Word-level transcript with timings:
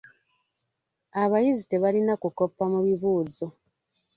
Abayizi 1.23 1.63
tebalina 1.71 2.13
kukoppa 2.21 2.63
mu 2.73 2.79
bibuuzo. 2.85 3.47